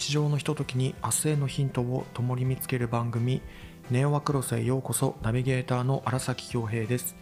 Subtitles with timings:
[0.00, 3.42] 日常のひとときに明日へのヒントを共に見つける番組
[3.90, 7.14] ネオワクロスへようこそナビゲーターの荒崎恭平です。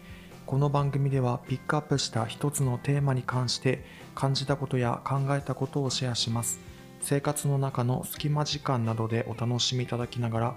[0.46, 3.84] この番組ではピックアップした一つのテーマに関して
[4.14, 6.60] 感じたことや考えたことをシェアします。
[7.00, 10.54] 生活の中の隙間時間などでお楽しみいただきながら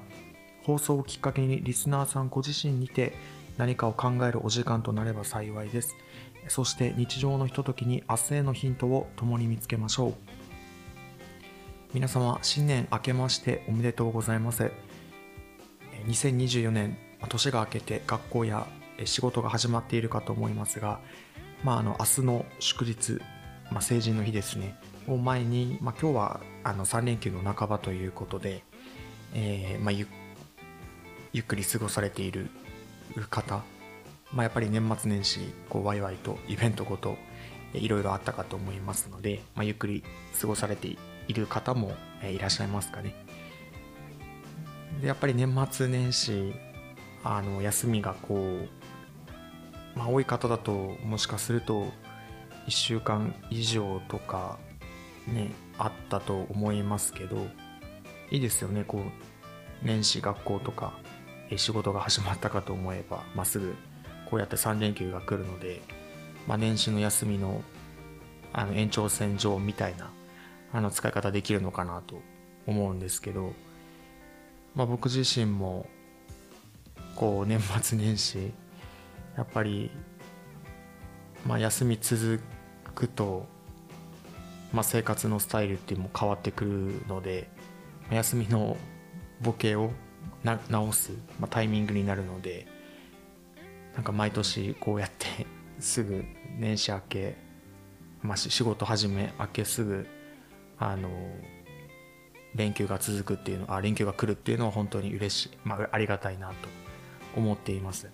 [0.62, 3.14] 放送をきっかけにリスナーさんご自身にて
[3.58, 5.95] 何かを考えるお時間となれば幸いです。
[6.50, 10.41] そして日常のひとときに明日へのヒントを共に見つけましょう。
[11.94, 14.72] 皆様新年明けましておめでとうございます。
[16.08, 18.66] 2024年年が明けて学校や
[19.04, 21.02] 仕事が始まっているかと思いますが、
[21.66, 23.20] まあ、あの明日の祝日、
[23.72, 24.77] まあ、成人の日ですね。
[25.05, 28.64] を前に、まあ、今日はあの3連休の半ばということで、
[29.34, 30.08] えーまあ、ゆ
[31.42, 32.50] っくり過ごされている
[33.30, 33.64] 方、
[34.31, 37.17] まあ、やっぱり年末年始こうワイワイとイベントごと
[37.73, 40.06] いろいろあったかと思いますので、まあ、ゆっくり
[40.39, 40.88] 過ごされて
[41.27, 43.16] いる方もいらっしゃいますかね。
[45.02, 46.53] でやっぱり年末年始
[47.23, 50.72] あの休みがこう、まあ、多い方だと
[51.03, 51.86] もしかすると
[52.67, 54.59] 1週間以上とか
[55.28, 57.47] ねあったと思いますけど
[58.30, 60.94] いいですよねこう年始学校とか
[61.58, 63.75] 仕事が始まったかと思えば、まあ、すぐ
[64.30, 65.81] こうやって3連休が来るので、
[66.47, 67.61] まあ、年始の休みの
[68.53, 70.11] あの延長線上みたいな
[70.73, 72.22] あの使い方できるのかなと
[72.67, 73.53] 思うんですけど、
[74.75, 75.88] まあ、僕自身も
[77.16, 78.52] こう年末年始
[79.36, 79.91] やっぱり、
[81.45, 82.41] まあ、休み続
[82.95, 83.45] くと、
[84.72, 87.50] まあ、生活のスタイルっていうのも変わってくるので
[88.09, 88.78] 休みの
[89.41, 89.91] ボケを
[90.44, 92.67] 直す、まあ、タイミングになるので
[93.96, 95.46] なんか毎年こうやって
[95.79, 96.23] すぐ
[96.57, 97.35] 年始明け、
[98.22, 100.07] まあ、仕事始め明けすぐ
[100.81, 101.09] あの
[102.56, 106.56] 連休が続くっていうのあ連休が来るっていうのは本当に嬉しい、まあ、ありがたいなと
[107.38, 108.09] 思っています。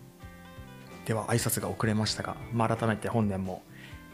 [1.06, 3.64] では挨拶が遅れましたが、まあ、改めて本年も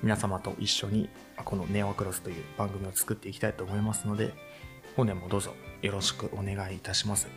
[0.03, 1.09] 皆様と一緒に
[1.43, 4.33] この「ネオクロス」という番組を作っていきたいと思いますので
[4.95, 7.27] 本年もどうぞよろしくお願いいたします。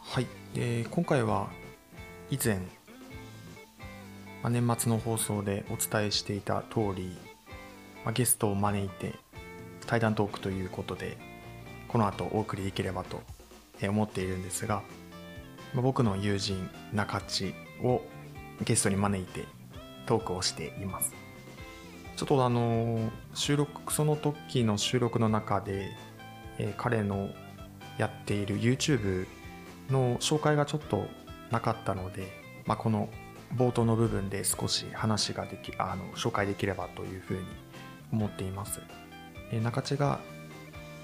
[0.00, 0.26] はい。
[0.54, 1.50] で今回は
[2.30, 2.56] 以前、
[4.42, 7.14] まあ、年末の放送でお伝えしていた通り、
[8.06, 9.14] まあ、ゲストを招いて
[9.84, 11.18] 対談トークということで
[11.88, 13.20] この後お送りできればと
[13.82, 14.82] 思っているんですが、
[15.74, 17.52] まあ、僕の友人中地
[17.82, 18.00] を
[18.64, 19.44] ゲストに招いて
[20.06, 21.12] トークをしています。
[22.14, 25.90] ちょっとあの収録その時の収録の中で、
[26.58, 27.28] えー、彼の
[27.98, 29.26] やっている YouTube
[29.90, 31.06] の紹介がちょっと
[31.50, 32.28] なかったので、
[32.64, 33.10] まあ、この
[33.54, 37.65] 冒頭の部分で少し話ができあの紹介できればというふうに
[38.12, 38.80] 思っています。
[39.52, 40.20] え中地が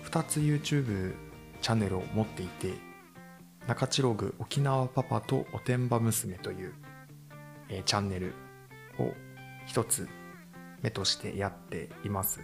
[0.04, 1.14] 2つ YouTube
[1.60, 2.74] チャンネルを持っていて
[3.66, 6.74] 中地ログ沖縄パパとおてんば娘という、
[7.68, 8.34] えチャンネル
[8.98, 9.12] を
[9.66, 10.08] 一つ
[10.82, 12.40] 目としてやっています。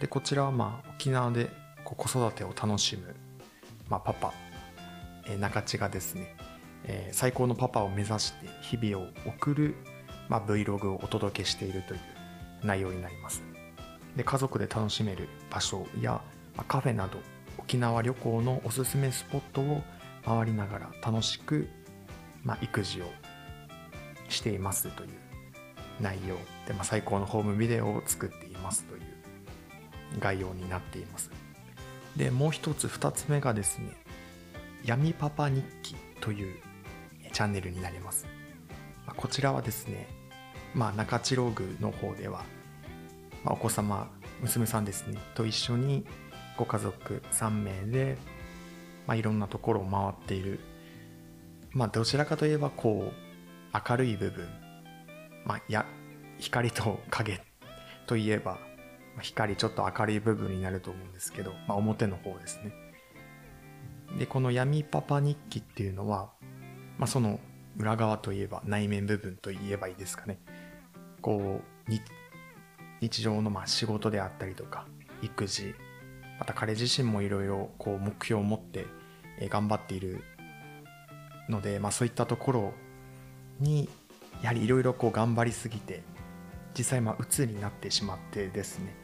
[0.00, 1.50] でこちらはまあ沖縄で
[1.84, 3.14] 子育てを楽しむ、
[3.88, 4.32] まあ、パパ、
[5.26, 6.34] え中地がですね
[6.86, 9.74] えー、最高のパパを目指して日々を送る、
[10.28, 12.00] まあ、Vlog をお届けしているという
[12.62, 13.42] 内容になります
[14.16, 16.20] で家族で楽しめる場所や、
[16.68, 17.18] カフェなど
[17.58, 19.82] 沖縄旅行のおすすめスポットを
[20.24, 21.68] 回りながら楽しく、
[22.42, 23.06] まあ、育児を
[24.28, 25.10] していますという
[26.00, 26.36] 内容
[26.66, 29.02] で、まあ、最高のホームビデオを作っていますという
[30.20, 31.30] 概要になっています
[32.16, 33.90] でもう一つ二つ目がですね
[34.84, 36.60] 闇パパ日記という
[37.32, 38.26] チャンネルになります。
[39.16, 40.06] こちらはですね、
[40.74, 42.44] まあ、中地ログの方では、
[43.44, 44.10] まあ、お子様、
[44.40, 46.04] 娘さんですね、と一緒に
[46.56, 48.16] ご家族3名で、
[49.06, 50.60] まあ、いろんなところを回っている、
[51.70, 54.48] まあ、どちらかといえば、こう、明るい部分、
[55.44, 55.84] まあ、や、
[56.38, 57.40] 光と影
[58.06, 58.58] といえば、
[59.20, 62.72] 光ちょっと明るい部分になると思うんですけど、まあ、表の方ですね。
[64.18, 66.30] で、この闇パパ日記っていうのは、
[66.98, 67.40] まあ、その
[67.76, 70.38] 裏側といえば内面部分といえばいいですかね。
[71.20, 71.90] こう、
[73.04, 74.86] 日常のまあ仕事であったりとか、
[75.20, 75.74] 育児、
[76.38, 78.86] また彼自身もいろいろ目標を持って
[79.50, 80.24] 頑張っている
[81.50, 82.72] ので、まあ、そういったところ
[83.60, 83.90] に
[84.42, 86.02] やはりいろいろ頑張りすぎて
[86.76, 88.94] 実際まあ鬱になってしまってですね。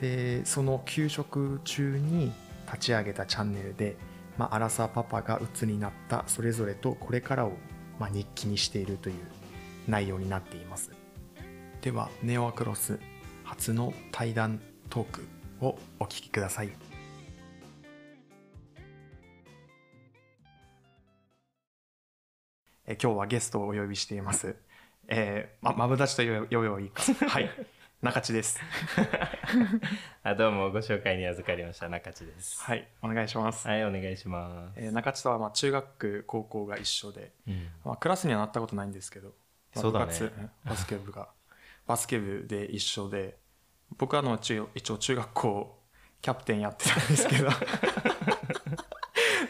[0.00, 2.32] でその給食中に
[2.66, 3.96] 立ち上げたチャンネルで
[4.38, 7.52] まあ、アラサーパパが鬱になったそれぞれとこれからを、
[7.98, 9.16] まあ、日記にしているという
[9.88, 10.92] 内容になっています。
[11.82, 13.00] ではネオアクロス。
[13.48, 14.60] 初の対談
[14.90, 15.26] トーク
[15.62, 16.68] をお聞きください。
[22.86, 24.54] え今日はゲストをお呼びしています。
[25.08, 27.50] えー、ままぶだちと呼べばいいか はい。
[28.02, 28.60] 中地です。
[30.22, 31.88] あどうもご紹介に預かりました。
[31.88, 32.62] 中地です。
[32.62, 32.86] はい。
[33.00, 37.70] お願いします、はいお願いします、えー中地とはまあ中学高校が一緒で、うん。
[37.82, 39.34] まあ、クラスにはなったことないんですけど、ま
[39.76, 40.04] あそうだね。
[40.04, 41.30] 部活んバスケ部が
[41.88, 43.38] バスケ部で一緒で
[43.96, 45.78] 僕はあの中一応中学校
[46.20, 47.48] キャプテンやってたんですけど。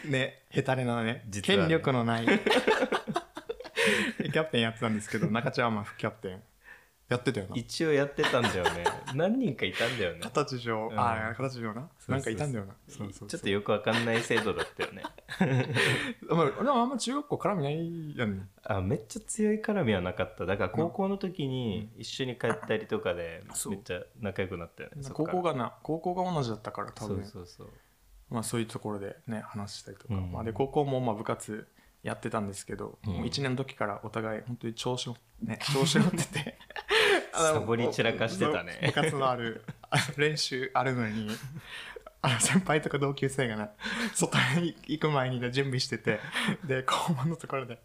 [0.05, 1.25] ねヘタレなねね。
[1.43, 2.25] 権力のない。
[4.31, 6.41] キャプテンやってたんですけど中地はまあ副キャプテン
[7.09, 7.55] やってたよな。
[7.55, 8.83] 一応やってたんだよね。
[9.15, 10.19] 何人かいたんだよね。
[10.21, 10.99] 形上、うん。
[10.99, 11.89] ああ形上な。
[12.07, 12.75] なんかいたんだよな。
[12.87, 15.01] そうそうちょっとよくわかんない制度だったよね。
[16.29, 18.37] まあでもあんま中学校絡みないやん。
[18.37, 20.45] ねあめっちゃ強い絡みはなかった。
[20.45, 27.69] だから高校の時に一緒に帰ったりとかでめっちゃ仲良くなったよね高校がな高校が同じだったから多そう分そうそう。
[28.29, 30.31] まあ、そういうところでね話したりとか、うん。
[30.31, 31.67] まあ、で高校もまあ部活
[32.03, 33.13] やってたんですけど、うん。
[33.13, 36.59] もう1年の時からお互い本当に調子の、ね、調子乗ってて
[37.39, 38.79] サボり散らかしてたね。
[38.87, 39.63] 部活のある
[40.17, 41.29] 練習あるのに
[42.21, 43.69] あの先輩とか同級生がな
[44.13, 46.19] 外に行く前にね準備してて
[46.65, 47.79] で校門のところで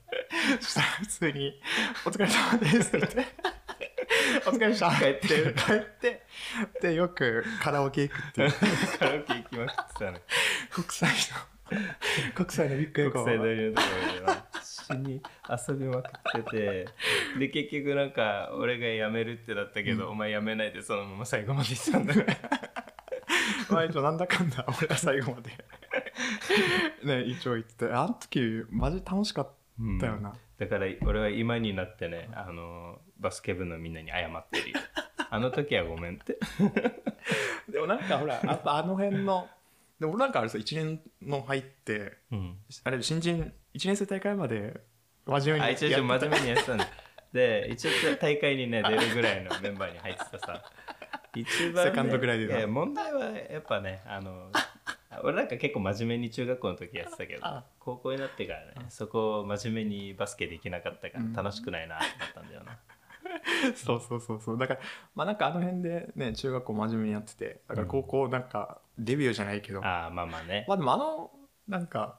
[0.60, 1.60] そしたら普通に
[2.04, 3.54] 「お疲れ様です」って言って。
[4.46, 4.90] お疲れでした。
[4.90, 6.26] 帰って帰って
[6.80, 8.52] でよくカラオケ行くっていう。
[8.98, 10.22] カラオケ行きまくってたね。
[10.70, 11.84] 国際の
[12.34, 14.53] 国際のビッグエコ国際のところでは。
[14.53, 14.53] 一緒
[14.92, 16.88] に遊びまくってて。
[17.38, 22.14] で結局なんか俺が辞めるってなったけど、お前辞めないでそのまま最後まで行ってたんだ。
[22.14, 22.40] ね
[23.70, 25.50] まあ一応なんだかんだ俺は最後まで。
[27.04, 27.92] ね一応言ってて。
[27.92, 29.48] あの時マジ楽しかっ
[30.00, 34.80] たよな、だから俺は今になってねあのバスケ部のみんなに謝ってるよ。
[35.30, 36.38] あの時はごめんって。
[37.68, 39.48] でもなんかほらあの辺の
[40.04, 42.56] でも俺なんかあれさ1年の入ってうん。
[42.84, 44.82] あれ新人1年生大会まで
[45.26, 46.88] 真面目にあ一応一応真面目にやってたんだ。
[47.32, 47.90] で一応
[48.20, 50.62] 大会にね 出るぐらいのメンバーに入ってたさ。
[51.34, 54.50] 一番、ね、セカンドぐらいでないや問題はやっぱねあの
[55.22, 57.64] 俺なんか結構真面目に中学校の時やってたけどあ。
[57.78, 61.32] 高校になってからねそこを真面目にバスケできなかったかうん。
[61.32, 62.78] ら楽しくないなってなったんだよな、
[63.74, 64.58] そうそうそうそう。
[64.58, 64.80] だから
[65.14, 70.64] まあなんかあの辺でね中学校真面目にやっててだから高校なんかデビューじゃないけど、ああまあまあね。
[70.68, 71.30] まあでもあの
[71.68, 72.18] なんか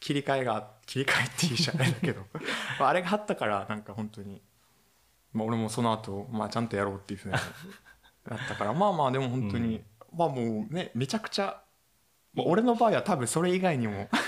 [0.00, 2.22] 切り替えが切り替えっていうじゃないんだけど。
[2.78, 4.42] まああれがあったからなんか本当に。
[5.32, 7.38] まあ俺もその後まあちゃんとやろうっていうふうにな
[8.36, 8.72] ったから。
[8.72, 11.62] まあまあでも本当に、まあもうねめちゃくちゃ
[12.34, 14.08] まあ俺の場合は多分それ以外にも。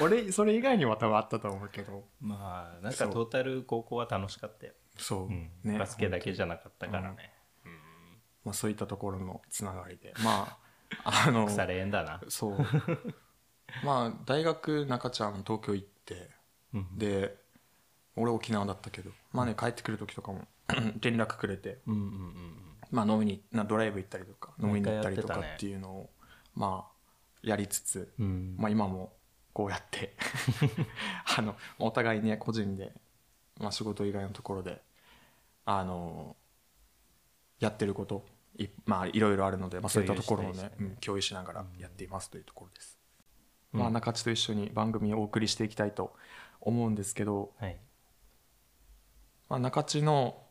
[0.00, 2.04] 俺それ以外にも多分あったと思うけど。
[2.20, 5.50] まあなんかトータル高校は楽しかったよ、そう、うん。
[5.62, 7.31] ねバスケだけじゃなかったからね、
[8.44, 10.14] まあ、そういったところのつながりで。
[10.22, 10.62] まあ
[11.26, 12.58] あの腐れ縁だな、そう。
[13.84, 16.30] まあ大学中ちゃん東京行って
[16.74, 16.98] うん。
[16.98, 17.36] で
[18.16, 20.46] 俺沖縄だったけどまあね帰ってくる時とかも
[21.00, 22.56] 連絡くれて、うんうんうん
[22.90, 26.10] まあ、飲みになドライブ行ったりとか飲みに行ったりとかっていうのを
[26.54, 26.92] まあ
[27.42, 28.56] やりつつ、うんうん。
[28.58, 29.12] まあ、今も
[29.52, 30.14] こうやって
[31.36, 32.92] あのお互いね個人で、
[33.58, 34.82] まあ、仕事以外のところで
[35.64, 36.36] あの
[37.62, 38.26] やってること
[38.58, 42.98] い,、まあ、いろいろあるので、まあ、そういったところをねねうん共有しながらやっていますというところです、
[43.72, 43.80] うん。
[43.80, 46.14] まあ、中地と一緒に番組をお送りしていきたいと
[46.60, 47.78] 思うんですけど、はい。
[49.48, 50.42] まあ、中地の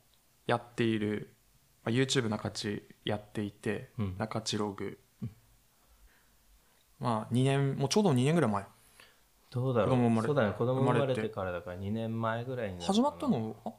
[0.47, 1.33] やっている、
[1.83, 4.15] まあ、YouTube 中地やっていて、うん。
[4.17, 4.97] 中地ログ、
[6.99, 8.65] まあ2年もうちょうど2年ぐらい前。
[9.49, 10.23] どうだろう。
[10.23, 10.53] そうだね。
[10.57, 13.73] 子供生まれててからだから2年前ぐらいに始まったのあ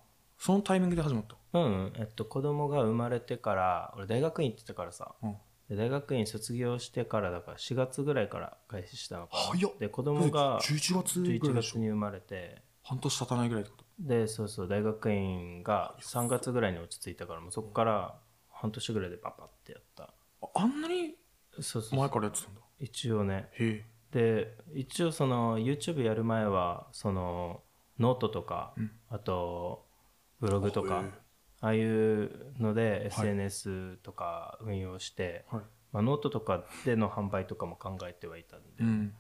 [0.45, 1.37] そのタイミングで始まった。
[1.57, 1.93] うんうん。
[1.95, 5.15] えっと子供が生まれてから俺大学院行ってたからさ。
[5.23, 5.37] うん。
[5.69, 9.43] で大学院卒業してからだから4月ぐらいから開始したのかな。
[9.57, 9.73] 早っ。
[9.79, 11.71] で子供が11月ぐらい11でしょ。
[11.75, 12.61] 月に生まれて。
[12.83, 13.85] 半年経たないぐらいってこと？
[14.01, 18.19] でそうそう大学院が3月ぐらいに落ち着いたからもうそこから
[18.51, 20.13] 半年ぐらいでパパってやった。
[20.43, 21.15] ああんなに
[21.61, 22.01] そうそう。
[22.01, 22.61] 前からやってたんだ。
[22.81, 23.49] 一応ね。
[23.53, 23.85] へえ。
[24.11, 27.63] で一応その YouTube やる前はその
[28.01, 28.91] ノートとか、うん。
[29.09, 29.87] あと
[30.43, 31.05] ブログとか
[31.61, 35.63] ああいうので SNS とか運用して、はい。
[35.93, 39.15] まあ、ノートとかでの販売とかも考えてはいたんで、うん。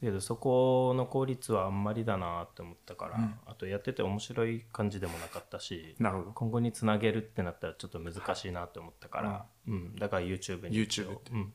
[0.00, 3.34] けどそこの効率はあんまりだなって思ったから、うん。
[3.46, 6.30] あとやってて面白い感じでもなかったしなるほど。
[6.32, 9.94] 今後につなげるってなったらちょっと難しいなって思ったから、うん。
[9.94, 11.30] だから YouTube に YouTube って。
[11.30, 11.52] うん、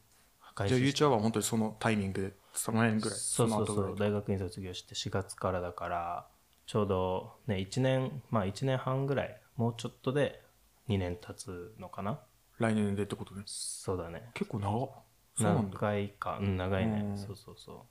[0.56, 3.96] 開じゃあ YouTube は本当にそのタイミングでその辺ぐらいそうそうそう。
[4.00, 6.28] 大学院卒業して4月からだから
[6.70, 10.40] ちょうどね1年まあ1年半ぐらいもうちょっとで
[10.88, 12.20] 2年経つのかな。
[12.60, 13.42] 来年でってことね。
[13.48, 14.30] そうだね。
[14.36, 14.90] 結構長っ。
[15.36, 15.80] そうなんだ。
[15.80, 16.38] 長いか。
[16.40, 17.02] うん長いね。
[17.04, 17.18] うん。
[17.18, 17.88] そうそうそ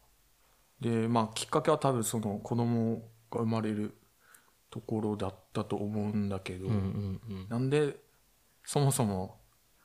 [0.81, 3.97] でまあきっかけは多分その子供が生まれる
[4.71, 7.49] ところだったと思うんだけど、ううんうんうん。
[7.49, 7.97] なんで
[8.65, 9.41] そもそも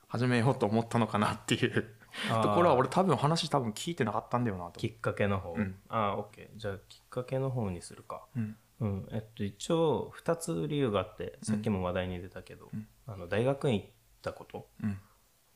[0.06, 1.84] 始めようと思ったのかなっていう
[2.28, 4.78] ところは俺多分話多分聞いてなかったんだよなと。
[4.78, 5.74] きっかけの方、うん。
[5.88, 6.56] ああオッケー。
[6.56, 8.22] じゃあきっかけの方にするか。
[8.36, 9.08] うんうん。
[9.10, 12.86] えっと一応2つ理由があってさっきも話題に出たけど、うん。
[13.06, 13.88] あの大学院行っ
[14.22, 14.68] たこと。
[14.82, 14.98] うん。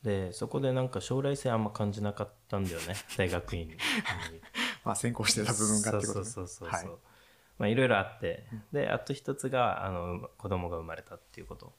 [0.03, 3.75] でそこでなんか将来性あんま感じなかったんだよね 大学院に。
[4.83, 6.25] まあ先行してた部分がってことね。
[6.25, 6.85] そうそうそうそうはい。
[7.59, 8.47] まあいろいろあって。
[8.71, 11.73] であと一つがあの子供が生まれたっていうこと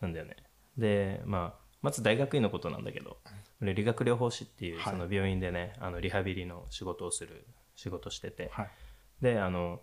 [0.00, 0.36] なんだよね。
[0.76, 3.18] でまあまず大学院のことなんだけど
[3.62, 4.92] 俺理学療法士っていうはい。
[4.94, 7.46] その病院でねあのリハビリの仕事をする
[7.76, 8.48] 仕事してて。
[8.52, 8.70] はい。
[9.20, 9.80] であの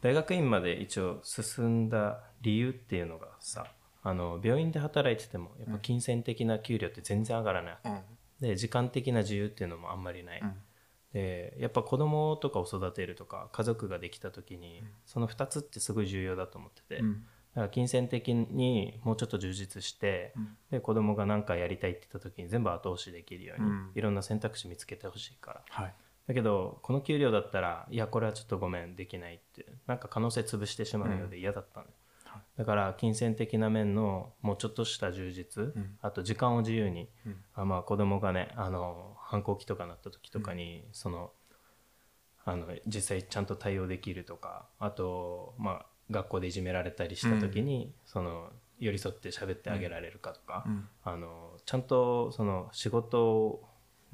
[0.00, 3.66] 大学院まで一応進んだ理由っていうのがさ
[4.02, 8.00] あの病院で働いててもやっぱ金銭的な給料って全然上がらない、うん。
[8.40, 10.54] で時間的な自由っていうのもあんまりない、うん。
[11.12, 17.12] でやっぱ子供とかを育てるとか家族ができた時にその2つってすごい重要だと思ってて、うん。
[17.14, 17.18] だ
[17.54, 20.56] から金銭的にもうちょっと充実して、うん。
[20.70, 23.90] で子供が何かやりたいって言った時に全部後押しできるように、うん。
[23.96, 25.62] いろんな選択肢見つけてほしいから。
[25.68, 25.94] はい
[26.28, 31.92] だけどこの給料だったらいやこれはちょっとごめんできないってなんか可能性潰してしまうようで嫌だったのよ、
[32.24, 32.42] はい。
[32.58, 35.96] だから金銭的な面のもうちょっとした充実、ん。
[36.02, 37.36] あと時間を自由に、うん。
[37.54, 41.32] あまあ子供がねあの反抗期とかなった時とかに、その
[42.44, 50.88] あの実際ちゃんと対応できるとかあとまあ学校でいじめられたりした時に、その寄り添って喋ってあげられるかとか、うん。
[51.04, 53.62] あのちゃんとその仕事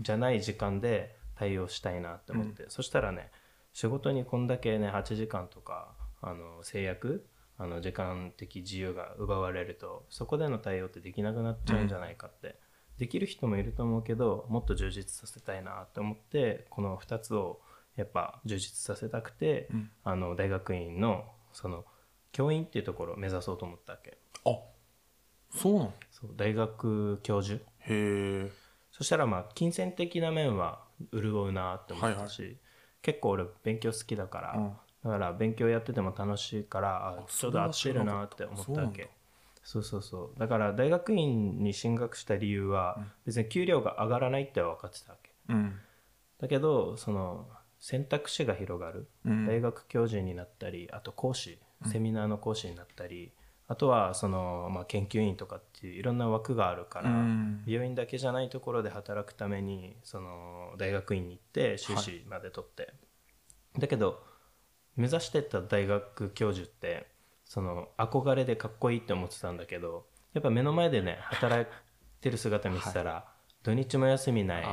[0.00, 3.30] じゃない時間で対応したいなって思って、そしたらね
[3.72, 7.26] 仕事にこんだけね8時間とかあの制約
[7.58, 12.58] あの時間的自由が奪われるとそこでの対応ってできなくなっちゃうんじゃないかって、
[12.98, 17.60] できる人もいると思うけどもっと充実させたいなって思ってこの2つを
[17.96, 19.90] やっぱ充実させたくて、うん。
[20.02, 21.84] あの大学院のその
[22.32, 24.18] 教員っていうところを目指そうと思ったわけ。
[24.44, 24.58] あ
[25.56, 25.92] そうなの？
[26.10, 27.62] そう大学教授。
[27.78, 28.50] へえ。
[28.90, 32.56] そしたらまあ金銭的な面は潤うなって思ったし、
[33.02, 34.72] 結構俺勉強好きだから、うん。
[35.04, 39.10] だから勉強やってても楽しいからあちょうど合ってるなって思ったわけ。
[39.62, 40.38] そそうそうそう。
[40.38, 45.30] だから大学院に進学した理由は別に給料が上がらないって分かってたわけ。
[45.48, 45.78] うん。
[46.40, 47.46] だけどその
[47.80, 49.46] 選択肢が広がる、うん。
[49.46, 53.32] 大学教授になったりあと講師セミナーの講師になったり、
[53.66, 57.62] あとはその、まあ、研究員とかっていういろんな枠があるから、うん。
[57.66, 62.92] 病院だけじゃないところで働くためにその大学院に行って修士まで取って、
[63.78, 64.22] だけど
[64.96, 67.06] 目指してた大学教授って
[67.46, 70.04] その憧れでかっこいいって思ってたんだけど
[70.34, 71.66] やっぱ目の前でね働い
[72.20, 73.24] てる姿見てたら、
[73.62, 74.64] 土日も休みない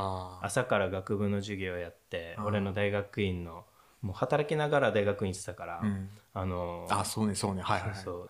[0.41, 3.63] 朝から学部の授業やって俺の大学院の
[4.01, 6.09] もう働きながら大学院行ってたから、うん。
[6.33, 7.61] あのあそうねそうね。
[7.61, 7.95] はいはいはい。
[7.95, 8.29] そうそう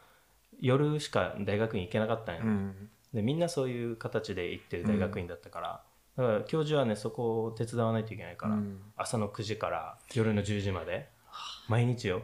[0.62, 2.89] 夜しか大学院行けなかったんよ、うん。
[3.13, 5.84] でみんなそういう形で行ってる大学院だったから、
[6.18, 8.80] だから教授はねそこを手伝わないといけないから、うん。
[8.96, 11.10] 朝の9時から夜の10時まで
[11.68, 12.22] 毎日よ。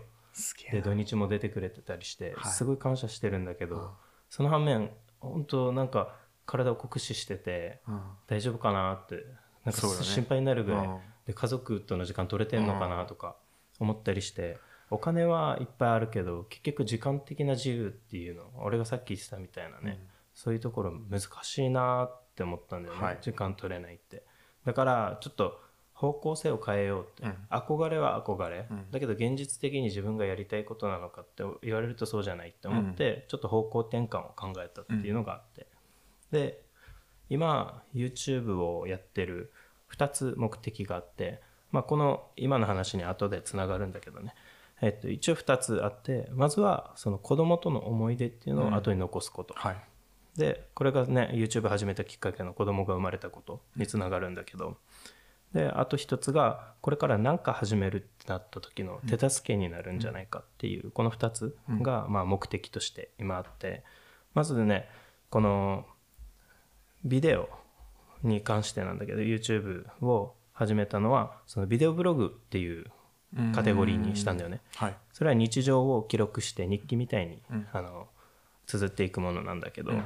[0.71, 2.53] で土日も出てくれてたりして、はい。
[2.53, 3.87] すごい感謝してるんだけど、うん。
[4.29, 6.15] その反面本当なんか
[6.45, 8.01] 体を酷使しててうん。
[8.27, 9.25] 大丈夫かなって
[9.65, 10.99] なんか心配になるぐらい、うん。
[11.25, 13.35] で家族との時間取れてんのかなとか
[13.79, 14.57] 思ったりして
[14.89, 19.99] お金はいっぱいあるけど結局時間的な自由っていうの俺がさっき言ってたみたいなね、
[20.33, 23.17] そういうところ難しいなって思ったんだよね、はい。
[23.21, 24.23] 時間取れないって。
[24.65, 25.59] だからちょっと
[25.93, 27.35] 方向性を変えようって、うん。
[27.49, 28.91] 憧れは憧れ、うん。
[28.91, 35.67] だけど現実的に自分がやりたいことなのかって言われるとそうじゃないって思って、ちょっと方向転換を考えたっていうのがあって、
[36.31, 36.61] で
[37.29, 39.51] 今 YouTube をやってる
[39.91, 41.41] 2つ目的があって、
[41.71, 44.35] まあ、この今の話に後でつながるんだけどね、
[44.81, 49.77] えっと、一応2つあってまずはその子供との思い出っていうのを後に残すこと、はい。
[50.37, 54.77] でこれがね YouTube 始めたきっかけの子供が生まれたことにつながるんだけど。
[55.53, 63.83] であと一つがこれから何か始めるってなった時の手助けになるんじゃないかっていうこの2つがまあ目的として今あって。
[64.37, 64.87] まずね
[65.31, 65.83] この
[67.03, 67.49] ビデオ
[68.21, 72.85] に関してなんだけど YouTube を始めたのはそのビデオブログっていう
[73.53, 74.61] カテゴリーにしたんだよね。
[74.75, 74.95] はい。
[75.13, 77.67] それは日常を記録して日記みたいに、うん。
[77.71, 78.07] あの
[78.65, 80.03] 綴っていくものなんだけど、うん。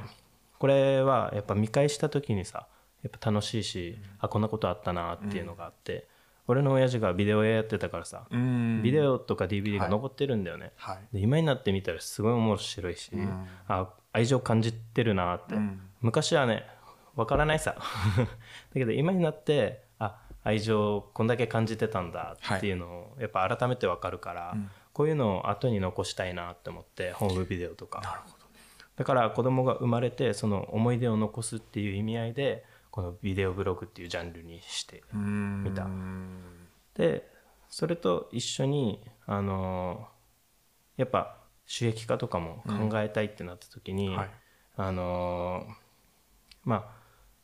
[0.58, 2.68] これはやっぱ見返した時にさ
[3.02, 6.08] やっぱ楽しいし、あこんなことあったなっていうのがあって、
[6.46, 8.82] 俺の親父がビデオ屋やってたからさ、うん。
[8.82, 10.98] ビデオとか DVD が残ってるんだよね、はい。
[11.14, 13.46] で今になってみたらすごい面白いし、うん。
[13.68, 15.80] あ愛情感じてるなって、うん。
[16.00, 16.64] 昔はね
[17.16, 17.76] わからないさ。
[18.16, 18.26] だ
[18.74, 19.91] けど今になってあ
[20.44, 24.70] 愛情こんだけ感じてたんだっていうのをやっぱ改めてわかるから、うん。
[24.92, 28.00] こういうのを後に残したいなって思ってホームビデオとか。
[28.00, 28.60] なるほどね。
[28.96, 35.64] だから子供が生まれてその思い出を残すっていう意味合いでこのビデオブログっていうジャンルにしてうーん。
[35.64, 35.88] 見た
[36.94, 37.26] で
[37.70, 40.06] それと一緒にあの
[40.96, 44.30] やっぱ収益化とかも考えたいってなった時に、はい。
[44.76, 45.66] あの
[46.64, 47.01] まあ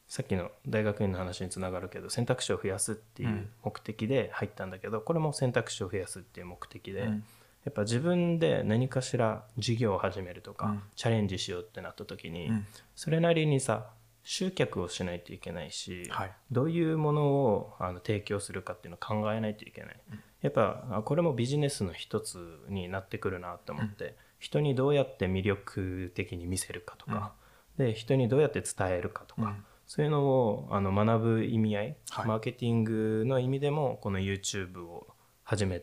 [0.09, 3.49] さっきの大学院の話につながるけど選択肢を増やすっていううん。
[3.63, 7.25] 目的で入ったんだけど、これも選択肢を増やすっていう目的で、うん。
[7.65, 10.83] やっぱ自分で何かしら事業を始めるとか、うん。
[10.97, 12.67] チャレンジしようってなった時に、うん。
[12.97, 13.91] それなりにさ
[14.25, 16.33] 集客をしないといけないし、はい。
[16.51, 20.01] どういうものをあの提供するかっていうのを考えないといけない、
[20.41, 22.39] やっぱあこれもビジネスの一つ
[22.71, 27.33] になってくるなって思って、人にどうやって魅力的に見せるかとか、
[27.77, 32.27] で人にどうやって伝えるかとか、うんそういうのをあの学ぶ意味合い、はい。
[32.27, 35.09] マーケティングの意味でもこの YouTube を
[35.43, 35.81] 始め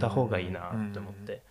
[0.00, 1.42] た方がいいなって思って、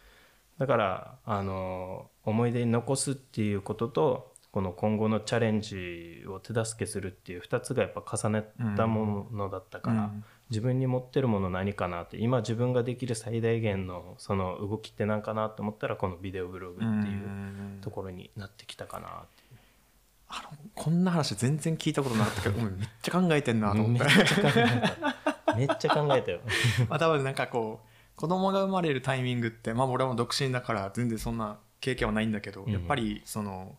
[0.60, 19.44] だからあの思い出に残すっていうこととこの今後のチャレンジを手助けするっていう2つがやっぱ重ねたものだったから、うん自分に持ってるもの何かなって今自分ができる最大限のその動きって何かなと思ったらこのビデオブログっていううんところになってきたかなって
[20.38, 24.82] あのこんな話全然聞いたことなかったけどうんめっちゃ考えてんなと思めっってちゃ考え
[25.46, 25.56] た。
[25.56, 26.42] めっちゃ考えたよ。
[26.90, 32.72] まあ多分なんかこう子供が生まれるタイミングってまあ俺も独身だから全然そんな経験はないんだけど、うん。
[32.72, 33.78] やっぱりその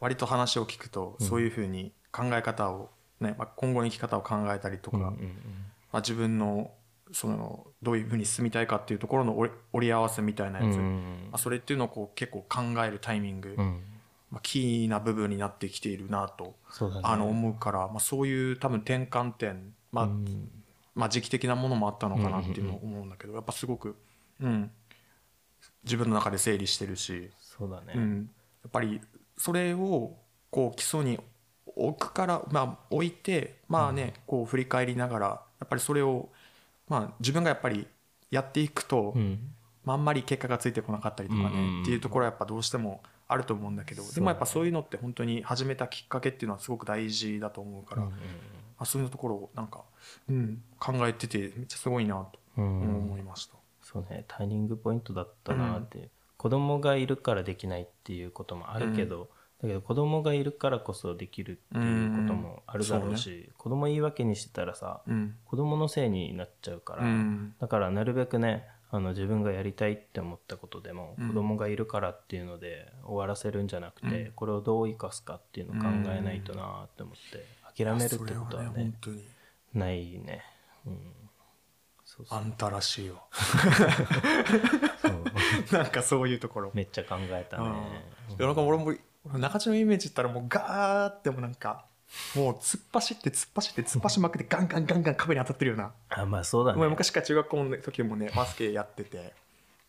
[0.00, 5.10] 割と話を聞くとそういうふうに考え方を、ねまあ、今後の生き方を考えたりとか、うんうん
[5.92, 6.70] まあ、自分の
[7.12, 11.28] そのどういうふうに進みたいかっていうところの折り折り合わせみたいなやつ、うんうん。
[11.30, 13.80] まあ、それっていうのをこう結構考えるタイミング、うん
[14.30, 17.00] まあ、キーな部分になってきているなと、ね。
[17.02, 20.50] あの思うから、まあ、そういう多分転換点、まあうん。
[20.96, 23.96] まあ、時期的なものもあったのかなっていうのを思うんだけど、やっぱすごく、
[24.40, 24.70] うん、
[25.84, 28.30] 自分の中で整理してるし、そうだね、うん、
[28.64, 29.00] やっぱり
[29.36, 30.16] それを
[30.50, 31.20] こう基礎に
[31.66, 36.30] 置くから、まあ、置いてまあね、こう振り返りながらやっぱりそれを、
[36.88, 37.86] まあ、自分がやっぱり
[38.30, 39.38] やっていくと、うん。
[39.84, 41.82] まあ、あんまり結果がついてこなかったりとかね、うんうんうん。
[41.82, 48.12] っていうところはやっぱどうしてもあると思うんだけどでもやっぱそういうのって本当に始めたきっかけっていうのはすごく大事だと思うから、うん
[48.78, 49.84] あそういうところをなんか、
[50.28, 52.80] うん、考えててめっちゃすごいなとうん。
[52.80, 53.54] うん思いました。
[53.82, 59.28] そうねターニングポイントだったなって、子供がいるからできないっていうこともあるけど、
[59.62, 65.36] だけど子供がいるからこそできるっていうこともあるだろうし、子供言い訳にしてたらさうん。
[65.44, 67.54] 子供のせいになっちゃうから、うん。
[67.60, 71.28] だからなるべくねあの自分がやりたいって思ったことでも、うん。
[71.28, 74.32] 子供がいるからっていうので終わらせるんじゃなくて、うん。
[74.32, 79.24] これをどう生かすかっていうのを考えないとなって思って、諦めるってことはねそれ本当に。
[79.74, 80.42] ないね、
[80.86, 80.98] うん、
[82.04, 82.38] そうそう。
[82.38, 83.24] あんたらしいよ。
[85.02, 85.24] そう。
[85.76, 86.70] なんかそういうところ。
[86.72, 87.64] めっちゃ考えたね、
[88.30, 91.86] いやなんか俺も俺中島イメージ言ったらもうガーってもなんか
[92.34, 96.88] もう突っ走って突っ走って突っ走りまくってガンガンガンガン壁に当たってるような、あまあそうだね。
[96.88, 99.34] 昔から中学校の時もね バスケやってて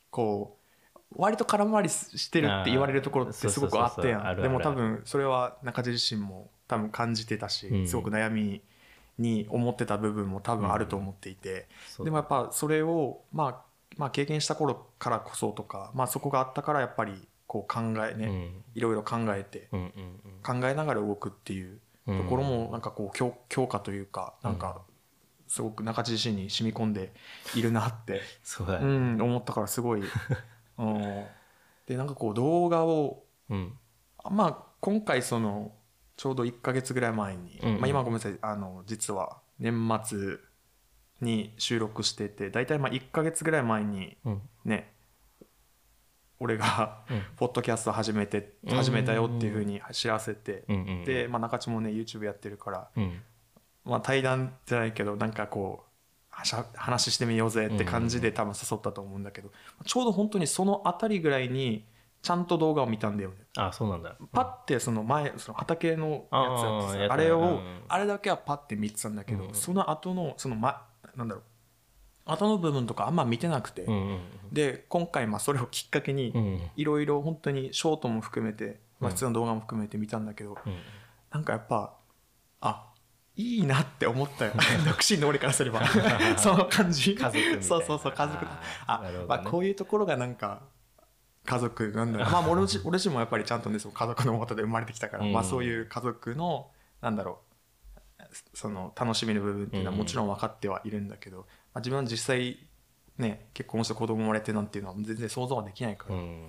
[0.09, 0.57] こ
[0.95, 4.41] う割と空回りしてるって言われるところってすごくあったやん。
[4.41, 7.87] でも多分それは中地自身も多分感じてたし、うん。
[7.87, 8.61] すごく悩み
[9.17, 13.61] に思ってた部分も多分あると思っていて、そうでもやっぱそれを、まあ、
[13.97, 18.63] まあ経験した頃からこそとか、まあ、そこがあったからやっぱりこう考えね、うん。
[18.75, 19.69] いろいろ考えて
[20.43, 24.81] 考えながら動くっていううんところもなんかこう強強化というかなんか
[25.47, 27.13] すごく中地自身に染み込んで
[27.55, 28.85] いるなって、う そうだね。
[28.85, 30.03] ん、思ったからすごい。
[30.77, 31.25] うん。
[31.85, 33.77] でなんかこう動画をうん。
[34.29, 35.73] まあ今回その
[36.17, 37.81] ちょうど1か月ぐらい前に、うんうん。
[37.81, 40.37] まあ、今ごめんなさいあの実は年末
[41.21, 44.41] に収録してて大体まあ1か月ぐらい前にうん。
[44.65, 44.93] ね
[46.39, 47.23] 俺がうん。
[47.35, 53.21] ポッドキャスト始めて始めたよっていうふうに知らせて、うんうんで、まあ、中地もね YouTube やってるから、うん。
[53.85, 55.87] まあ、対談じゃないけどなんかこう
[56.75, 59.51] 話してみようぜって感じで多分誘ったと思うんだけど、
[59.85, 61.85] ちょうど本当にそのあたりぐらいに
[62.21, 63.37] ちゃんと動画を見たんだよね。
[63.57, 64.15] あそうなんだ。
[64.33, 69.53] パッてその前その畑のやつあれを、うんあれだけはパッて見てたんだけど、うん。
[69.53, 71.43] その後のそのまなんだろう
[72.27, 74.19] 後の部分とかあんま見てなくて、うんうん
[74.51, 76.41] で今回まあそれをきっかけにうん。
[76.41, 79.15] うんいろいろ本当にショートも含めて、まあ、うん。
[79.15, 80.77] 普通の動画も含めて見たんだけど、うん。
[81.31, 81.95] なんかやっぱ
[82.61, 82.87] あ
[83.35, 84.53] いいなって思ったよ。
[84.85, 85.81] 独身の俺からすれば。
[86.37, 87.15] その感じ。
[87.15, 88.45] 家族そうそうそう家族。
[88.87, 89.25] あ、ね。
[89.27, 90.61] まあ、こういうところがなんか
[91.45, 92.29] 家族なんだろう。
[92.33, 95.33] まあ俺自俺自身もやっぱりちゃんとねその家族のもとで生まれてきたから、うん。
[95.33, 97.47] まあ、そういう家族のなんだろう
[98.53, 101.45] その楽しめる部分っていうのはもちろん分かってはいるんだけど、ま
[101.77, 102.57] あ、自分は実際
[103.17, 106.41] ね結婚して子供生まれてなんていうのは全然想像はできないから、うん。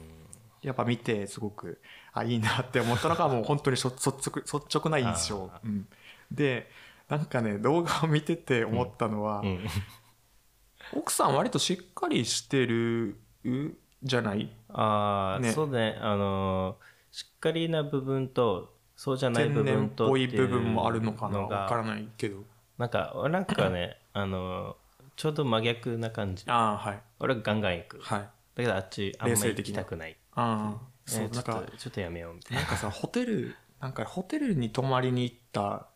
[0.60, 1.80] やっぱ見てすごく
[2.12, 5.50] あいいなって思ったのが もう本当に率直率直な印象。
[5.54, 5.86] あ、うん、
[6.30, 6.68] で
[7.08, 9.66] なんかね動画を見てて思ったのは、うん。
[10.94, 13.16] 奥さん割としっかりしてる
[14.02, 14.50] じゃない？
[14.70, 15.52] ああ、ね。
[15.52, 15.98] そうね。
[16.00, 21.40] あのーしっかりな部分とそうじゃない部天然っ分とぽいっていう部分もあるのかな？
[21.40, 22.42] わからないけど。
[22.76, 24.76] なんか俺なんかねあのー
[25.18, 26.44] ちょうど真逆な感じ。
[26.46, 27.02] ああはい。
[27.18, 27.98] 俺はガンガン行く。
[27.98, 28.28] だはい。
[28.56, 30.16] けどあっちあんまり行きたくない。
[30.32, 32.62] ああそうねちょっとなんかちょっとやめようみたいな。
[32.62, 35.88] なんかさホテルなんかホテルに泊まりに行った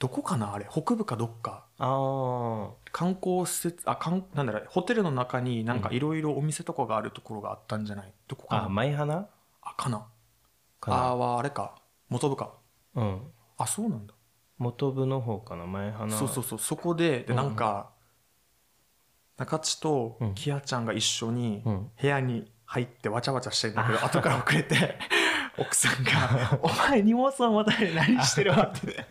[0.00, 0.54] どこかな？
[0.54, 1.66] あれ北部かどっか。
[1.78, 8.12] あ観光施設あかんなんだろうホテルの中になんかいろいろお店とかがあるところがあったんじゃない？
[8.28, 9.28] どこああかな舞花
[9.60, 10.06] あかな。
[10.80, 10.96] かな。
[10.96, 11.74] ああはあれか。
[12.08, 12.54] 元部か。
[12.94, 13.20] うん。
[13.58, 14.14] あそうなんだ。
[14.56, 16.58] 元部の方かな舞花そうそうそう。
[16.58, 17.36] そこででうん。
[17.36, 17.90] なんか
[19.36, 20.34] 中地とうん。
[20.34, 21.90] キヤちゃんが一緒にうん。
[22.00, 24.98] 部屋に入ってわちゃわちゃしてんだけど後から遅れて
[25.58, 29.06] 奥さんが「お前荷物を持たれて何してるわ」って。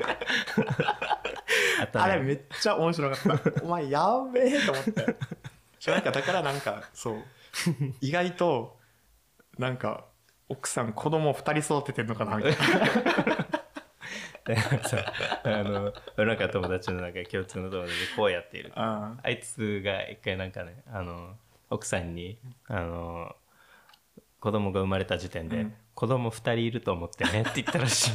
[1.94, 3.64] あれめっちゃ面白かった。
[3.64, 5.18] お前やべえと思って。
[5.92, 7.24] なんかだからなんかそう
[8.02, 8.80] 意外と
[9.58, 10.06] なんか
[10.50, 13.43] 奥さん子供二人育ててんのかなみたいな
[15.44, 19.30] あの俺なんか友達のなんか共通の友達でこうやっているああ。
[19.30, 21.36] いつが一回なんかねあの
[21.70, 23.36] 奥さんにあの
[24.40, 25.74] 子供が生まれた時点で、うん。
[25.96, 28.12] 子供2人いると思ってねって言ったらしい。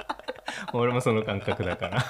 [0.72, 2.00] 俺もその感覚だから。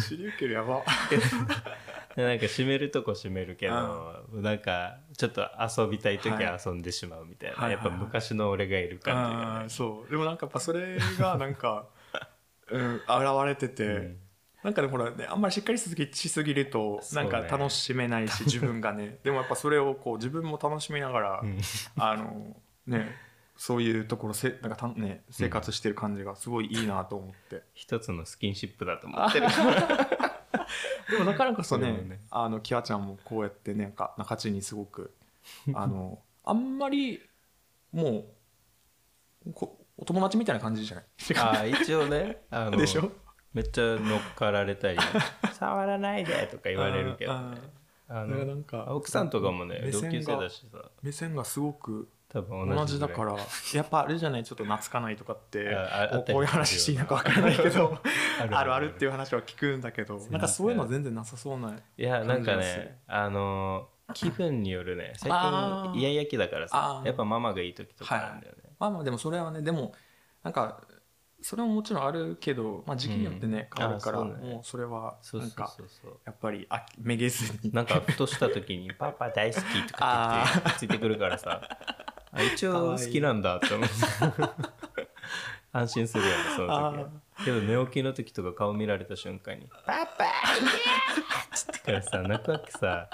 [0.00, 0.82] シリウケルやば。
[1.10, 1.18] で
[2.16, 9.68] なんか閉めるとこ閉めるけど、なんかちょっと遊びたい時は遊んでしまうみたいな、はいやっぱ昔の俺がいる感じがね。
[9.68, 10.10] そう。
[10.10, 11.86] でもなんかやっぱそれがなんか、
[12.70, 13.02] うん、現
[13.46, 14.18] れてて、うん。
[14.62, 19.18] なんかでもほらねあんまりしっかりしすぎしすぎるとなんか楽しめないし、自分がね。
[19.24, 21.58] でもやっぱそれをこう自分も楽しみながら、うん。
[21.96, 23.16] あのね
[23.56, 29.46] そういうところせなんかた、ね、生活してる感じがすごいいいなと思って、一つのスキンシップだと思ってる
[31.12, 31.92] でもだからこそね。
[31.92, 32.20] ね。
[32.30, 35.14] あのキワちゃんもこうやってねなんか中地にすごく
[35.74, 37.20] あのあんまり
[37.92, 38.24] も
[39.46, 41.04] うこお友達みたいな感じじゃない？
[41.36, 43.10] あー一応ね あのでしょ？
[43.52, 44.98] めっちゃ乗っかられたり
[45.52, 47.58] 「触らないで」とか言われるけど、ね、
[48.08, 50.90] あだからなのんか奥さんとかもね同級生だしさ。
[51.02, 53.36] 目線がすごく多分同同じだから
[53.74, 55.76] やっぱあれじゃないちょっと懐かないとかって
[56.32, 57.98] こういう話していいのか分からないけど
[58.50, 58.94] あるある。
[58.94, 65.12] っていう話は聞くんだけどなんかそういうの全然なさそうないやなんかねあの気分によるね。
[65.18, 69.92] 最近イヤイヤ期だからさやっぱママがいい時とかなんだよね、まあまあでもそれはねでも
[70.42, 70.80] なんか
[71.42, 73.78] それももちろんあるけど、まあ、時期によってね、うん。
[73.78, 75.74] 変わるからもうそれはそうそうなんか
[76.24, 77.72] やっぱりあめげずに。
[77.72, 81.60] なんかふとした時に「パパ大好き」とかって ついてくるからさ
[82.32, 83.94] あ一応好きなんだって思って
[85.72, 87.10] 安心するよねその時は。
[87.44, 90.24] けど寝起きの時とか顔見られた瞬間に「パパ!」
[91.54, 91.78] つって。
[91.80, 93.08] からさ泣くわけさ。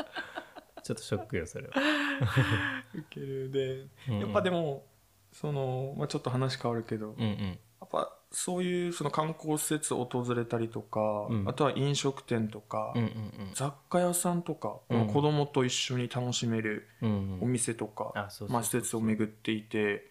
[0.83, 1.75] ちょっとショックよそれは。
[2.95, 4.21] 受けるで、うん。
[4.21, 4.87] やっぱでも
[5.33, 7.59] その、まあ、ちょっと話変わるけど、うんうん。
[7.81, 11.49] やっぱそういうその観光施設を訪れたりとか、うん。
[11.49, 15.07] あとは飲食店とか、うんうん雑貨屋さんとか、うん。
[15.07, 17.39] 子供と一緒に楽しめるうんうん。
[17.43, 18.13] お店とか、
[18.49, 20.11] まあ、施設を巡っていて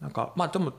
[0.00, 0.72] なんかまあでも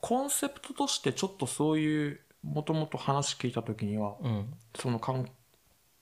[0.00, 4.54] コンセプトとしてちょっとそういうもともと話聞いた時にはうん。
[4.76, 5.26] そのかん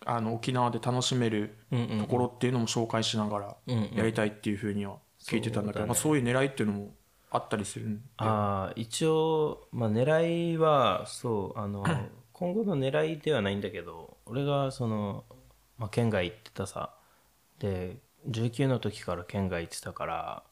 [0.04, 3.96] あの沖縄で楽しめるうんうんところっていうのも紹介しながらうんうん。
[3.96, 5.86] やりたいっていうふうには聞いてたんだけど、そうだね。
[5.86, 6.94] まあ、そういう狙いっていうのも
[7.30, 11.84] あったりするああ一応、まあ、狙いはそうあの
[12.32, 15.24] 今後の狙いではないんだけど俺がその、
[15.76, 16.94] まあ、県外行ってたさ
[17.58, 17.96] で
[18.28, 20.42] 19の時から県外行ってたから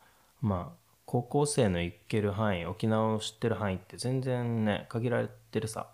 [0.41, 5.89] まあ高校生の行ける範囲沖縄を知ってる範囲って全然ね限られてるさ。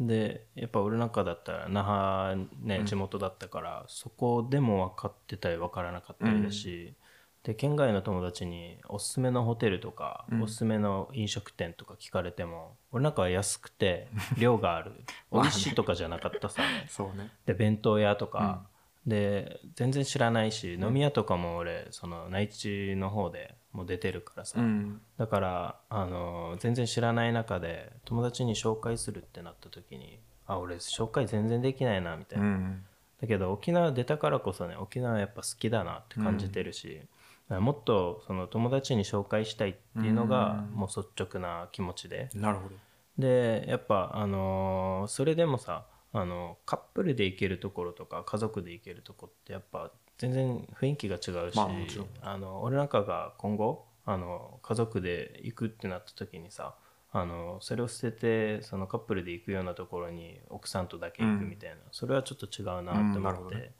[0.00, 6.94] でやっぱ俺なんかだったら那覇ね地元だったから、そこでも分かってたり分からなかったりだし、
[7.44, 10.42] で県外の友達におすすめのホテルとか、うん。
[10.42, 14.92] おすすめの飲食店とか聞かれても俺なんかは安くて 量がある。
[15.32, 16.62] 美味しいとかじゃなかったさ。
[16.88, 17.30] そうね。
[17.46, 18.66] で弁当屋とか、
[19.06, 25.00] で全然知らないし飲み屋とかも俺その内地の方でもう出てるからさ、うん。
[25.16, 32.84] だからあの全然知らない中で友達に紹介するってなった時にあ俺紹介全然できないなみたいうな、ん。
[33.20, 37.00] だけど沖縄出たからこそね沖縄やっぱ好きだなって感じてるし、
[37.48, 40.78] もっとその友達に紹介したいっていうのがうん。
[40.78, 42.28] もう率直な気持ちで。
[42.34, 42.74] なるほど。
[43.18, 52.06] でやっぱあのーそれでもさあのカップルで行けるところとか家族で行けるとこってやっぱ全然雰囲気が違うし、まあもちろん。
[52.22, 56.74] あの俺なんかが今後あの家族で行くってなった時にさ
[57.12, 63.72] あのそれを捨ててそのカップルで行くようなところに奥さんとだけ行くみたいな、それはちょっと違うなって思って、るほどね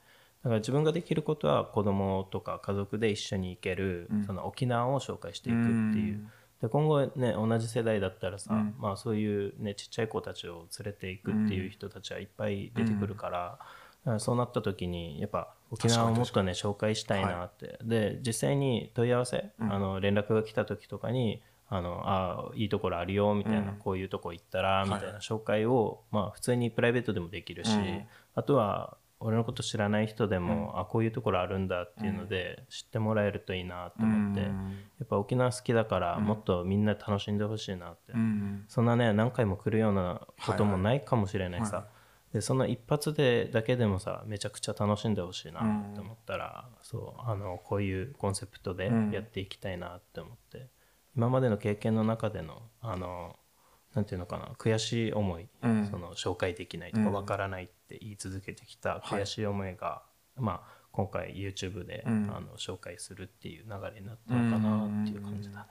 [0.43, 4.23] だから自分ができることは子供とか家族で一緒に行ける、うん。
[4.23, 6.25] その沖縄を紹介していくっていう、
[6.61, 8.75] で今後ね同じ世代だったらさ、うん。
[8.79, 13.65] まあ、そういう、ね、ちっちゃい子たちを連れていくっていう人たちはいっぱい出てくるから,、だ
[14.05, 19.73] からそうなった時にやっぱ沖縄をもっとね紹介したいなって、で実際に問い合わせ、うん。
[19.73, 23.77] あの連絡が来た時とかにあのあいいところあるよみたいな、うん。
[23.77, 28.05] こういうとこ行ったらみたいはな紹介を、まあ、普通にプライベートでもできるし、うん。
[28.35, 34.47] あとは俺のこと知らない人でも、あこういうところあるんだっていうので知ってもらえるといいなと思って、や
[35.03, 41.89] っぱ沖縄好きだからもっとみんな楽しんでほしいなって、うんそんなね何回も来るようなこともないかもしれないさ、はいは
[42.33, 49.11] でその一発でだけでもさめちゃくちゃ楽しんでほしいなって思ったら、そうあのこういうコンセプトでうん。
[49.11, 50.67] やっていきたいなって思って、
[51.15, 53.35] 今までの経験の中でのあの
[53.99, 55.87] なんていうのかな悔しい思い、うん。
[55.91, 57.13] その紹介できないとかうん。
[57.13, 60.03] わからないって言い続けてきた悔しい思いが、
[60.37, 62.31] まあ今回 YouTube で、うん。
[62.33, 65.65] あの紹介するっていう流れになったのかなっていう感じだね。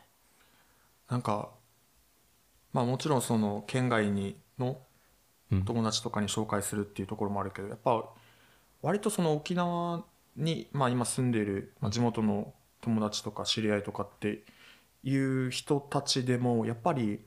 [1.08, 1.48] なんか
[2.74, 4.78] まあもちろんその県外にの
[5.50, 5.64] うん。
[5.64, 8.04] 友達とかに紹介するっていうところもあるけどやっぱ
[8.82, 10.04] 割とその沖縄
[10.36, 14.44] に、まあ、今住んでいる、まあ、地元の友達とか知り合いとかって
[15.02, 17.20] いう人たちでもやっぱり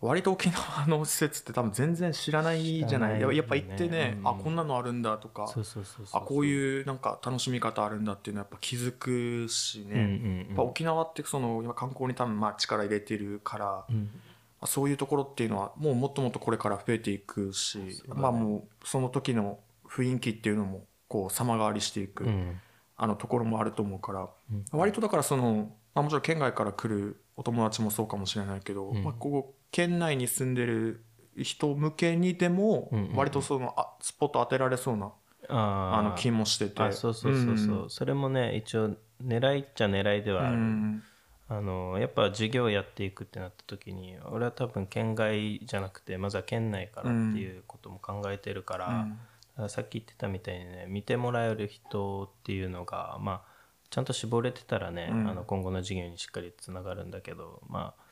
[0.00, 3.18] 割と沖縄の施設って多分全然知らないじゃない。
[3.18, 3.36] ね。
[3.36, 4.28] やっぱ行ってね、うん。
[4.28, 5.52] あこんなのあるんだとか
[6.12, 10.38] あこういうなんか楽しみ方あるんだっていうのはやっぱ気づくしね、うんうんうん。
[10.38, 13.96] やっぱ沖縄ってその今観光に多分まあ力入れてるから、うん。
[14.04, 14.10] ま
[14.62, 17.94] あそういうところっていうのはもうもっともっとこれから増えていくし、ね。
[18.08, 19.58] まあもうその時の
[19.88, 22.60] 雰囲気っていうのもこう様変わりしていく、うん。
[22.96, 24.64] あのところもあると思うから、うん。
[24.70, 29.02] 割とだからその、まあ、もちろん県外から来るお友達もそうかもしれないけど、うん。
[29.02, 31.04] まあ、ここ県内に住んでる
[31.36, 33.16] 人向けにでもうんうんうん。
[33.16, 35.12] 割とそのあスポット当てられそうな
[35.48, 36.82] あの気もしてて。
[36.82, 41.02] あそうそうそうそう、それもね一応狙いっちゃ狙いでうんはある、うん
[41.50, 49.08] あのやっぱ授業やっていくってなった時に俺は多分県外じゃなくてまずは県内からっていうことも考えてるから,、
[49.56, 49.68] うん。
[49.70, 53.42] さっき言ってたみたいにね見てもらえる人っていうのがまあ
[53.88, 55.26] ちゃんと絞れてたらね、うん。
[55.26, 58.02] あの今後の授業にしっかりつながるんだけどまあ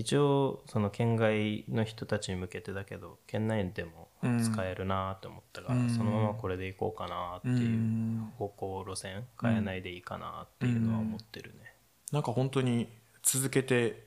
[0.00, 4.08] 一応その県外の人たちに向けてだけど県内でも
[4.42, 5.90] 使えるなと思ったから、うん。
[5.90, 8.32] そのままこれでいこうかなってういうん。
[8.38, 11.74] 方向路線変えないでいいかなっていうのは思ってるね。
[12.12, 12.88] なんか本当に
[13.22, 14.06] 続けて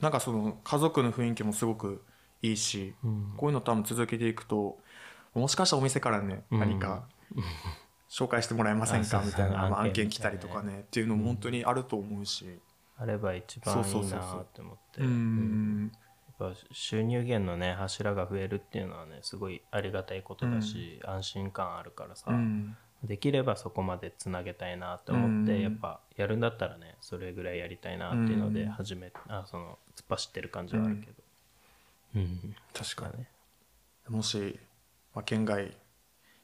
[0.00, 2.02] なんかその家族の雰囲気もすごく
[2.40, 3.34] いいし、うん。
[3.36, 4.78] こういうの多分続けていくと
[5.34, 6.60] もしかしたらお店からね、うん。
[6.60, 7.06] 何か
[8.08, 12.46] 紹介してもらえませんかみたいな、まあ、案案件来たりとかねっていうのも本当にあると思うし、
[12.96, 15.00] あれば一番いいなって思って。
[15.00, 22.76] やっぱ収入源のね柱が増えるっていうのはねすごいありがたいことだし、安心感あるからさ、うん。
[23.04, 25.62] できればそこまでつなげたいなって思って、うん。
[25.62, 28.70] やっぱやるんだったらねそれぐらいやりたいなっていうのでうん。
[28.70, 31.12] 始め、あその突っ走ってる感じはあるけど。
[32.16, 33.18] うん、確かに。
[33.18, 33.28] ね。
[34.08, 34.58] もし、
[35.14, 35.76] まあ、県外、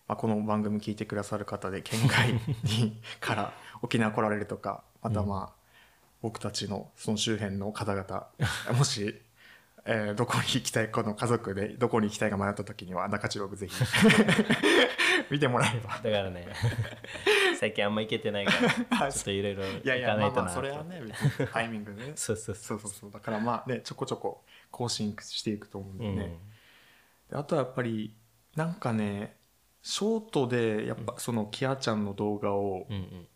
[0.09, 2.33] まあ、この番組聞いてくださる方で県外
[2.65, 5.60] に から沖縄来られるとかまたまあ、
[6.23, 8.29] 僕たちのその周辺の方々
[8.77, 9.21] もし、
[9.87, 13.75] えーどこに行きたいこの家族でどこに行きたいか迷った時には中地ログぜひ
[15.31, 15.91] 見てもらえれば。
[15.91, 16.47] だからね
[17.59, 18.53] 最近あんま行けてないか
[18.91, 22.13] らちょっといろいろ行いやいやかないとなまあまあそれはね別にタイミングでね。
[22.15, 22.81] そうそうそそう。
[22.81, 26.49] そうそうだからまあねちょこちょこ更新していくと思うんう、でね、うん。
[27.31, 28.15] であとはやっぱり
[28.55, 29.37] なんかね
[29.83, 33.27] ショートでやっぱそのキアちゃんの動画をうん。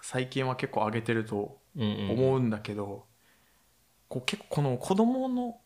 [0.00, 3.06] 最近は結構上げてるとうんうんうん思うんだけど、
[4.08, 5.56] こう結構この子供の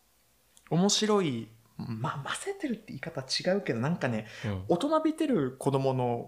[0.71, 4.65] 面白いまあ混ぜてるって言い方違うけどなんかねうん。
[4.69, 6.27] 大人びてる子供の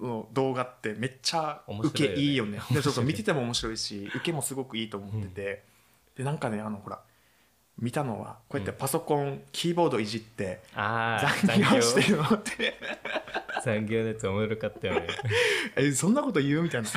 [0.00, 2.60] の動画ってめっちゃ面受けいいよね。
[2.70, 5.64] でそうそう見てても面白いし受けもすごくいいと思ってて、
[6.16, 7.00] でなんかねあのほら
[7.78, 12.74] 見たのはこうやってパソコン、キーボードいじって残業してるのって。
[13.64, 15.06] 残業のやつおもろかったよね。
[15.76, 16.88] えそんなこと言うみたいな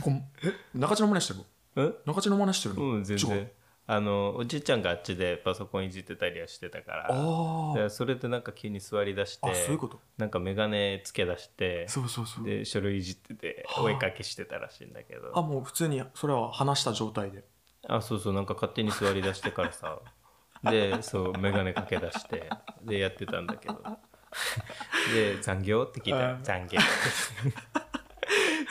[0.00, 1.40] こんえ中地の真似してる
[1.76, 2.82] うん中地の真似してるの？
[2.82, 3.50] うん全違然う？
[3.84, 7.08] あのおじいちゃんがあっちでパソコンいじってたりはしてたから。
[7.10, 9.98] あでそれでなんか急に座り出してあそういうこと？
[10.18, 12.44] なんか眼鏡つけ出してそうそうそう。
[12.44, 13.82] で書類いじっててはあ。
[13.82, 15.32] お絵かきしてたらしいんだけど。
[15.36, 17.44] あもう普通にそれは話した状態で。
[17.88, 19.98] あそうそうなんか勝手に座り出してからさ。
[20.62, 22.48] でそう眼鏡かけ出して
[22.84, 23.82] でやってたんだけど。
[25.12, 25.82] で残業？
[25.82, 26.42] って聞いたらうん。
[26.44, 26.78] 残業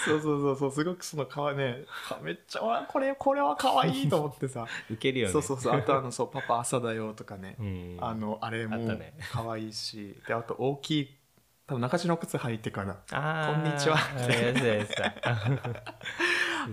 [0.05, 4.65] そうそうそうそうすごくそのかわねかめっちゃわこれこれは可愛いと思ってさ。
[4.89, 5.33] ウケるよね。
[5.33, 7.97] そうそうそうあとあのそうパパ朝だよとかね、うん。
[8.01, 8.77] あのあれも
[9.31, 10.15] 可愛いし。
[10.27, 11.15] であと大きい
[11.67, 12.95] 多分中地の靴履いてから
[13.47, 13.97] こんにちは。
[13.97, 15.13] あやつやつだ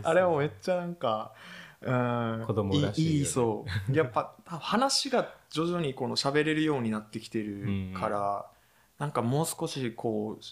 [0.03, 1.33] あれもめっちゃなんか
[1.81, 3.19] うん子供らしいよね。
[3.19, 3.97] いいそう。
[3.97, 8.47] やっぱ話が徐々にこの喋れるようになってきてるから、
[8.99, 10.45] なんかもう少しこう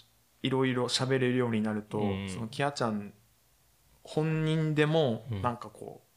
[0.47, 2.29] いろいろ喋れるようになると、うん。
[2.29, 3.13] そのキアちゃん
[4.03, 5.41] 本人でもうん。
[5.41, 6.07] なんかこう、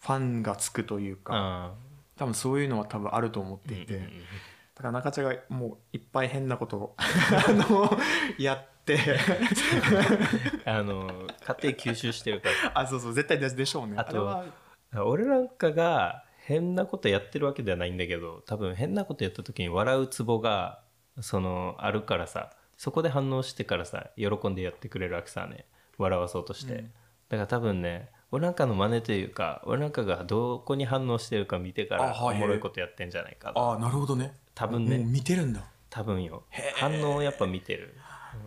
[0.00, 1.74] ファンがつくというかあ
[2.16, 3.98] 多分そういうのは多分あると思っーていて、
[4.74, 7.98] だから中地がもういっぱい変なことを あの
[8.38, 8.98] やって
[10.64, 12.72] あの勝手に吸収してるから。
[12.80, 13.94] あそうそう絶対ででしょうね。
[13.96, 14.44] あと
[15.04, 20.82] 俺なんかが変なことやってるわけではないんだけど多分変なことやった時に笑うツボが
[21.20, 25.66] そのあるからさそこで反応してからさ喜んでやってくれるわけさね
[25.98, 26.90] 笑わそうとして、うん。
[27.28, 34.32] だから多分ね俺なんかの真似というか俺なんかがどこに反応してるか見てからおもろいことやってんじゃないかああなるほどね。
[34.54, 34.96] 多分ね。
[34.96, 35.62] もう見てるんだ。
[35.90, 36.44] 多分よ。
[36.76, 37.94] 反応をやっぱ見てる、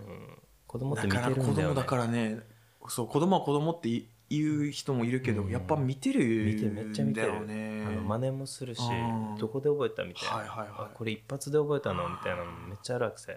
[0.07, 1.75] うん、子供って見だからてるんだよね。
[1.75, 2.39] 子供だからね。
[2.87, 5.51] そう子供は子供ってい言う人もいるけど、うん。
[5.51, 7.45] やっぱ見てる見てめっちゃ見てる。
[7.45, 9.37] ねあの真似もするしうん。
[9.37, 10.69] どこで覚えたみたいな、はいはいはい。
[10.79, 13.31] あこれ一発で覚えたのみたいなのめっちゃあるわけさ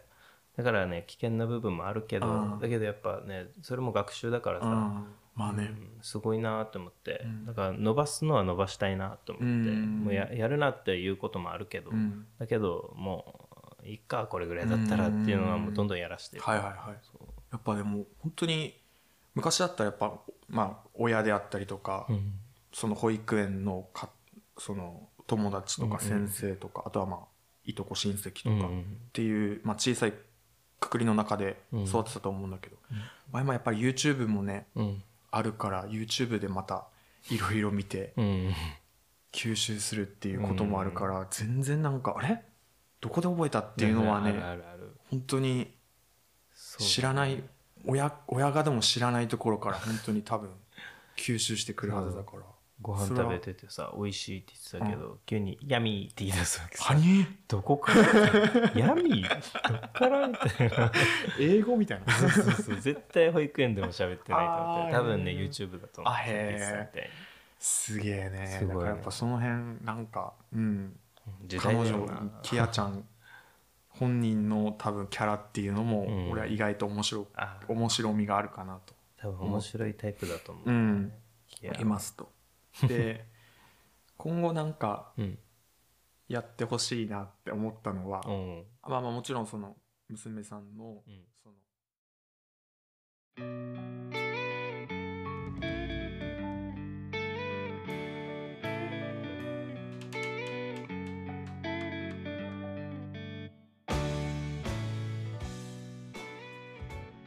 [0.57, 5.89] だからね危険な部分もあるけどうんだけどやっぱねそれも学習だからさ、うんまあね、うん。
[6.01, 7.47] すごいなって思って、うん。
[7.47, 10.05] だから伸ばすのは伸ばしたいなと思って、うん。
[10.05, 12.27] もうややるなっていうこともあるけど、うん。
[12.39, 13.49] だけども
[13.85, 16.77] ういっかこれぐらいだったらっていうのはもうどんどんやらしてる、はいはいはい。
[17.53, 18.81] やっぱでも本当に
[19.35, 22.33] 昔だったらやっぱまあ親であったりとか、うん。
[22.73, 24.09] その保育園のか
[24.59, 27.21] その友達とか先生とか、あとはまあ
[27.67, 28.71] いとこ親戚とかっ
[29.13, 30.15] ていう、まあ、小さい
[30.81, 32.77] くくりの中で育ってたと思うんだけど、
[33.33, 35.03] まあ今やっぱり YouTube もねうん。
[35.31, 36.87] あるから YouTube でまた
[37.31, 38.53] いろいろ見てうん。
[39.33, 42.43] 吸収するっていうこともあるから、全然なんかあれ？
[43.03, 44.35] どこで覚えたっていうのはね
[45.11, 45.75] 本当に
[46.79, 47.43] 知らない
[47.85, 50.49] 親親がでも知らないところから本当に多分
[51.17, 52.43] 吸収してくるはずだから
[52.83, 56.93] ご飯食べててさ美味しいって言ってたけど、急に「ヤミー」って言い出すわけさ。
[56.93, 58.03] 何どこから？
[58.75, 59.29] ヤミー？
[59.69, 60.29] どっから？
[60.29, 60.93] みたいな。
[61.41, 62.13] 英語みたいな。
[62.13, 62.81] そうそうそう。
[62.81, 67.11] 絶対保育園でも喋ってないと思って多分ね YouTube だと思ってたみたい
[67.59, 68.57] すげえね。
[68.59, 70.99] すごいやっぱその辺なんかうん。
[71.59, 72.07] 彼女
[72.43, 73.05] キアちゃん
[73.89, 76.31] 本人の多分キャラっていうのもうん。
[76.31, 78.95] 俺は意外と面白あ面白みがあるかなと。
[79.19, 81.13] 多分面白いタイプだと思う、うん。
[81.81, 82.25] いますと。
[82.25, 82.31] で
[84.17, 85.39] 今後なんかうん。
[86.29, 88.65] やってほしいなって思ったのは、うん。
[88.83, 89.77] まあまあもちろんその
[90.09, 91.25] 娘さんのうん。
[91.41, 91.55] その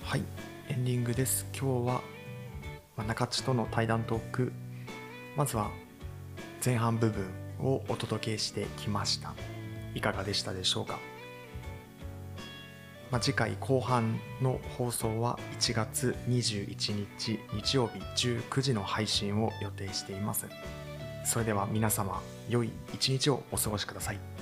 [0.03, 0.23] はい。
[0.67, 1.45] エンディングです。
[1.57, 2.01] 今日は、
[2.97, 4.51] まあ、中地との対談トーク
[5.39, 5.71] まずは
[6.63, 7.25] 前半部分
[7.61, 9.33] をお届けしてきました。
[9.95, 10.99] いかがでしたでしょうか、
[13.09, 20.45] まあ、次回後半の放送は1月21日日曜日19時の配信を予定しています。
[21.23, 24.38] それでは皆様良い一日をお過ごしください。